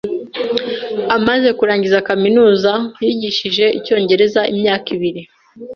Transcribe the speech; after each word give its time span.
Amaze 1.17 1.49
kurangiza 1.59 2.05
kaminuza, 2.07 2.71
yigishije 3.05 3.65
icyongereza 3.79 4.41
imyaka 4.53 4.87
ibiri. 4.97 5.21